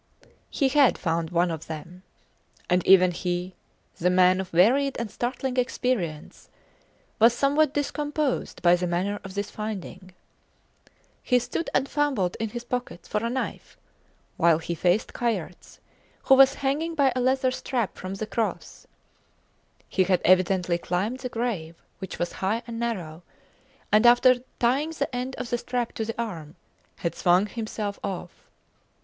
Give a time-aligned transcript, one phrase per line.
[0.49, 2.01] He had found one of them!
[2.71, 3.53] And even he,
[3.97, 6.49] the man of varied and startling experience,
[7.19, 10.13] was somewhat discomposed by the manner of this finding.
[11.21, 13.77] He stood and fumbled in his pockets (for a knife)
[14.37, 15.77] while he faced Kayerts,
[16.23, 18.87] who was hanging by a leather strap from the cross.
[19.87, 23.21] He had evidently climbed the grave, which was high and narrow,
[23.91, 26.55] and after tying the end of the strap to the arm,
[26.95, 28.31] had swung himself off.